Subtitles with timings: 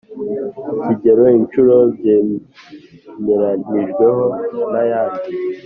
[0.83, 4.23] Kigero inshuro byemeranijweho
[4.71, 5.29] nta yandi